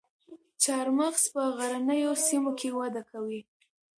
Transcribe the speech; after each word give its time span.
چهارمغز 0.61 1.23
په 1.33 1.41
غرنیو 1.57 2.13
سیمو 2.27 2.51
کې 2.59 2.69
وده 2.79 3.01
کوي 3.11 3.41